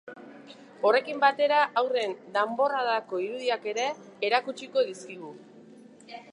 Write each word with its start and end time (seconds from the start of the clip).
Horrekin 0.89 1.19
batera, 1.23 1.59
haurren 1.81 2.15
danborradako 2.39 3.21
irudiak 3.27 3.69
ere 3.75 3.87
erakutsiko 4.31 4.89
dizkigu. 4.91 5.31